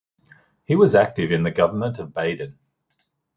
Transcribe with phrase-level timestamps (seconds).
[0.65, 2.57] He was active in the government of Baden.